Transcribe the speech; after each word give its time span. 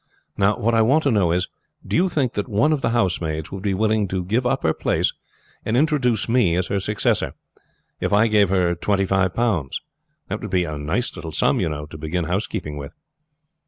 Now, 0.35 0.57
what 0.57 0.73
I 0.73 0.81
want 0.81 1.03
to 1.03 1.11
know 1.11 1.31
is, 1.31 1.47
do 1.85 1.95
you 1.95 2.09
think 2.09 2.33
that 2.33 2.47
one 2.49 2.73
of 2.73 2.81
the 2.81 2.89
housemaids 2.89 3.51
would 3.51 3.61
be 3.61 3.75
willing 3.75 4.07
to 4.07 4.25
give 4.25 4.47
up 4.47 4.63
her 4.63 4.73
place 4.73 5.13
and 5.63 5.77
introduce 5.77 6.27
me 6.27 6.55
as 6.55 6.65
her 6.69 6.79
successor, 6.79 7.35
if 7.99 8.11
I 8.11 8.25
gave 8.25 8.49
her 8.49 8.73
twenty 8.73 9.05
five 9.05 9.35
pounds? 9.35 9.79
That 10.27 10.41
would 10.41 10.49
be 10.49 10.63
a 10.63 10.75
nice 10.75 11.15
little 11.15 11.31
sum, 11.33 11.59
you 11.59 11.69
know, 11.69 11.85
to 11.85 11.99
begin 11.99 12.25
housekeeping 12.25 12.77
with." 12.77 12.95